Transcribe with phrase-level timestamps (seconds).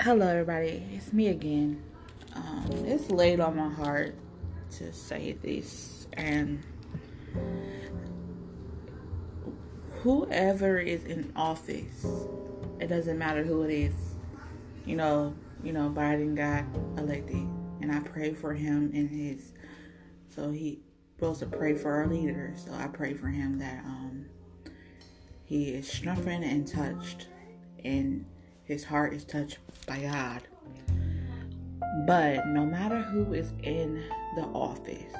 [0.00, 0.86] Hello, everybody.
[0.94, 1.82] It's me again.
[2.32, 4.14] Um, it's laid on my heart
[4.76, 6.62] to say this, and
[9.90, 12.06] whoever is in office,
[12.78, 13.94] it doesn't matter who it is.
[14.86, 15.34] You know,
[15.64, 16.62] you know, Biden got
[16.96, 17.48] elected,
[17.80, 19.52] and I pray for him and his.
[20.28, 20.78] So he
[21.16, 22.54] supposed to pray for our leader.
[22.54, 24.26] So I pray for him that um
[25.44, 27.26] he is strengthened and touched,
[27.84, 28.26] and
[28.68, 30.42] his heart is touched by God.
[32.06, 34.04] But no matter who is in
[34.36, 35.14] the office,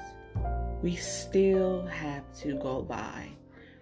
[0.83, 3.31] we still have to go by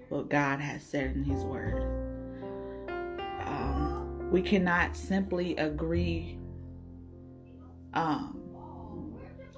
[0.08, 1.82] what God has said in His Word.
[3.44, 6.38] Um, we cannot simply agree,
[7.92, 8.40] um,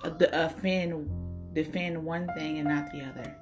[0.03, 1.11] offend,
[1.53, 3.37] defend one thing and not the other.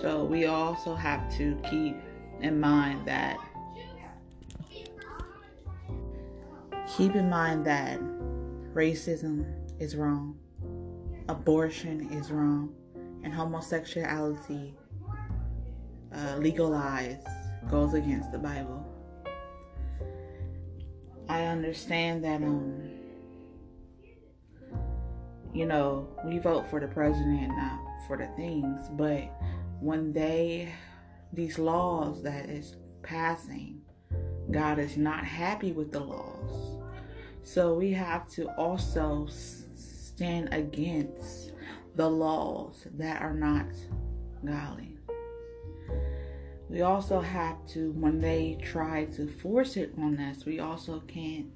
[0.00, 1.96] So we also have to keep
[2.40, 3.38] in mind that
[6.96, 7.98] keep in mind that
[8.72, 9.44] racism
[9.80, 10.36] is wrong,
[11.28, 12.72] abortion is wrong,
[13.24, 14.74] and homosexuality
[16.14, 17.26] uh, legalized
[17.68, 18.86] goes against the Bible.
[21.28, 22.90] I understand that um
[25.52, 29.30] you know, we vote for the president not for the things, but
[29.80, 30.72] when they
[31.32, 33.80] these laws that is passing,
[34.50, 36.73] God is not happy with the laws.
[37.44, 41.52] So we have to also stand against
[41.94, 43.66] the laws that are not
[44.44, 44.96] godly.
[46.70, 51.46] We also have to, when they try to force it on us, we also can't.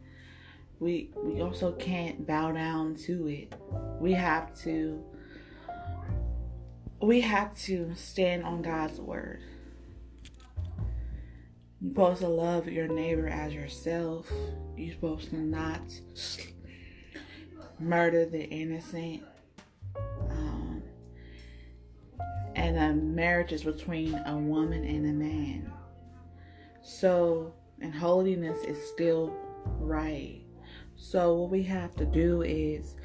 [0.79, 3.53] We we also can't bow down to it.
[3.99, 5.03] We have to.
[7.01, 9.41] We have to stand on God's word.
[11.81, 14.31] You're supposed to love your neighbor as yourself.
[14.77, 15.81] You're supposed to not
[17.79, 19.23] murder the innocent.
[20.31, 20.83] Um,
[22.57, 25.73] and a marriage is between a woman and a man.
[26.83, 29.37] So, and holiness is still
[29.79, 30.43] right.
[30.97, 32.97] So, what we have to do is,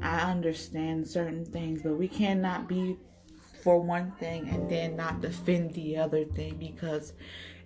[0.00, 2.96] I understand certain things, but we cannot be
[3.68, 7.12] for one thing and then not defend the other thing because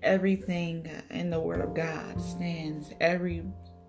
[0.03, 2.91] everything in the word of God stands.
[3.01, 3.45] Every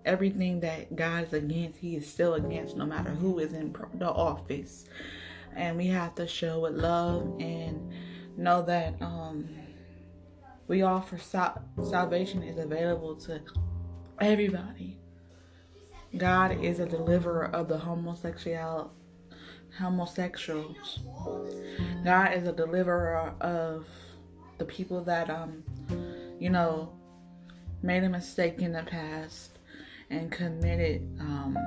[0.06, 4.12] everything that God is against he is still against no matter who is in the
[4.12, 4.85] office.
[5.56, 7.91] And we have to show with love and
[8.38, 9.50] know that um
[10.68, 13.41] we offer sal- salvation is available to
[14.22, 15.00] everybody.
[16.16, 18.94] God is a deliverer of the homosexual
[19.80, 21.00] homosexuals.
[22.03, 23.85] God is a deliverer of
[24.57, 25.63] the people that um
[26.39, 26.93] you know
[27.81, 29.57] made a mistake in the past
[30.09, 31.57] and committed um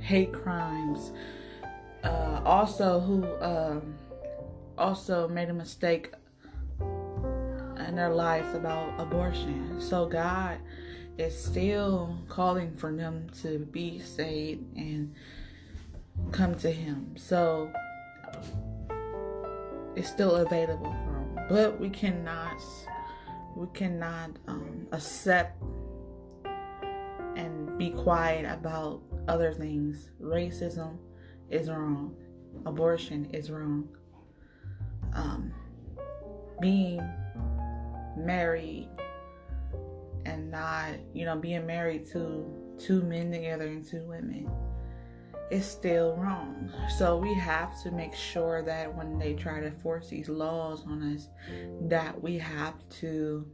[0.00, 1.12] hate crimes.
[2.04, 3.94] Uh, also who um
[4.76, 6.12] also made a mistake
[6.80, 9.80] in their lives about abortion.
[9.80, 10.58] So God
[11.16, 15.14] is still calling for them to be saved and
[16.30, 17.16] come to him.
[17.16, 17.72] So
[19.96, 21.46] it's still available for him.
[21.48, 22.60] But we cannot
[23.56, 25.62] we cannot um, accept
[27.36, 30.10] and be quiet about other things.
[30.20, 30.98] Racism
[31.50, 32.14] is wrong.
[32.66, 33.88] Abortion is wrong.
[35.12, 35.52] Um,
[36.60, 37.00] being
[38.16, 38.88] married
[40.24, 42.44] and not, you know, being married to
[42.78, 44.48] two men together and two women
[45.50, 46.70] is still wrong.
[46.96, 51.14] So we have to make sure that when they try to force these laws on
[51.14, 51.28] us,
[51.82, 53.46] that we have to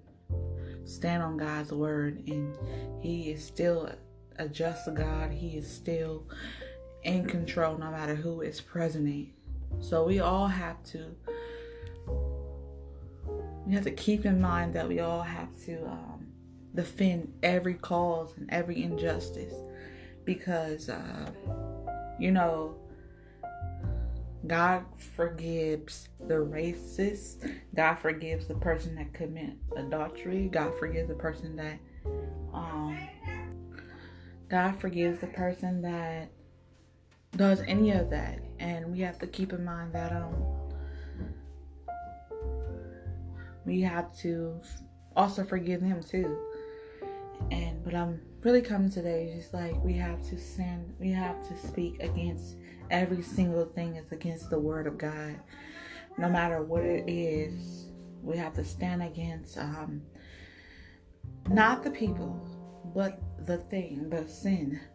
[0.84, 2.56] stand on God's word and
[3.00, 3.90] He is still
[4.36, 5.30] a just God.
[5.30, 6.24] He is still
[7.04, 9.28] in control no matter who is president.
[9.80, 11.14] So we all have to
[13.66, 16.26] we have to keep in mind that we all have to um,
[16.74, 19.54] defend every cause and every injustice
[20.24, 21.30] because uh,
[22.18, 22.76] you know,
[24.46, 24.84] God
[25.16, 27.50] forgives the racist.
[27.74, 30.48] God forgives the person that commit adultery.
[30.48, 31.78] God forgives the person that
[32.52, 32.98] um
[34.50, 36.30] God forgives the person that
[37.36, 38.40] does any of that.
[38.58, 40.34] And we have to keep in mind that um
[43.64, 44.60] we have to
[45.16, 46.36] also forgive them too.
[47.50, 51.56] And but I'm really coming today just like we have to send we have to
[51.56, 52.56] speak against
[52.90, 55.40] every single thing that's against the word of god
[56.18, 57.86] no matter what it is
[58.22, 60.02] we have to stand against um
[61.48, 62.40] not the people,
[62.94, 64.80] but the thing, the sin.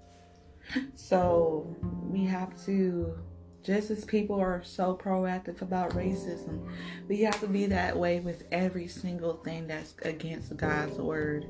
[0.93, 3.17] So we have to,
[3.63, 6.69] just as people are so proactive about racism,
[7.07, 11.47] we have to be that way with every single thing that's against God's word.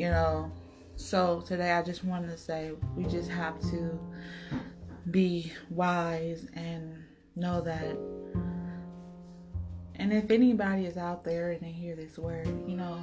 [0.00, 0.50] You know,
[0.96, 4.00] so today I just wanted to say we just have to
[5.10, 7.04] be wise and
[7.36, 7.98] know that.
[9.96, 12.98] And if anybody is out there and they hear this word, you know,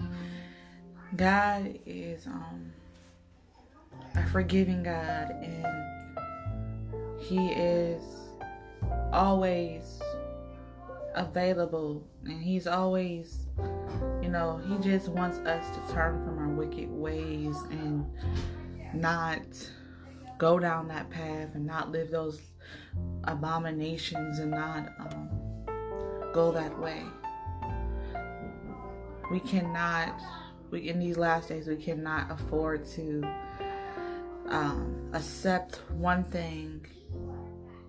[1.16, 2.74] God is um
[4.16, 6.20] a forgiving God and
[7.20, 8.02] He is
[9.14, 10.02] always
[11.18, 13.48] available and He's always,
[14.22, 18.06] you know, He just wants us to turn from our wicked ways and
[18.94, 19.42] not
[20.38, 22.40] go down that path and not live those
[23.24, 25.30] abominations and not um,
[26.34, 27.04] go that way.
[29.32, 30.22] We cannot,
[30.72, 33.28] we in these last days, we cannot afford to
[34.48, 36.86] um, accept one thing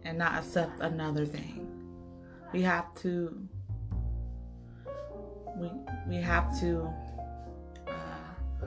[0.04, 1.57] and not accept another thing.
[2.52, 3.48] We have to.
[5.56, 5.70] We
[6.08, 6.88] we have to.
[7.86, 8.66] Uh,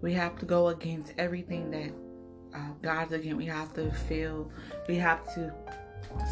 [0.00, 1.92] we have to go against everything that
[2.56, 3.36] uh, God's against.
[3.36, 4.50] We have to feel.
[4.88, 5.52] We have to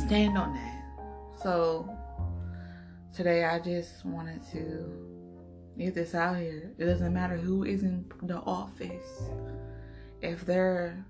[0.06, 0.84] stand on that.
[1.42, 1.88] So
[3.14, 5.14] today, I just wanted to
[5.76, 6.72] get this out here.
[6.78, 9.24] It doesn't matter who is in the office
[10.22, 11.04] if they're,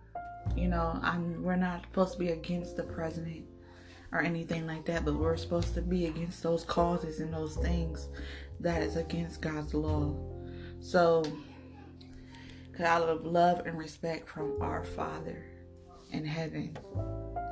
[0.57, 3.45] you know, I'm we're not supposed to be against the president
[4.13, 8.09] or anything like that, but we're supposed to be against those causes and those things
[8.61, 10.15] that is against God's law.
[10.81, 11.25] So,
[12.83, 15.45] out of love and respect from our Father
[16.11, 16.77] in heaven.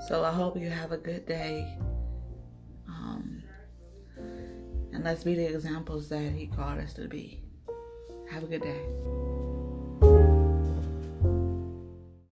[0.09, 1.77] So, I hope you have a good day.
[2.89, 3.43] Um,
[4.17, 7.43] and let's be the examples that He called us to be.
[8.31, 9.42] Have a good day.